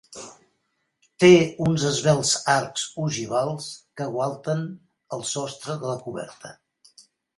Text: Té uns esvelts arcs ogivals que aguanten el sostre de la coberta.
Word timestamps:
Té 1.23 1.29
uns 1.65 1.83
esvelts 1.89 2.31
arcs 2.55 2.87
ogivals 3.03 3.67
que 4.01 4.07
aguanten 4.07 4.65
el 5.19 5.23
sostre 5.33 5.77
de 5.85 5.93
la 5.93 6.01
coberta. 6.09 6.57